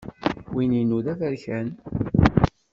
Win-inu 0.53 0.99
d 1.05 1.07
aberkan! 1.13 1.67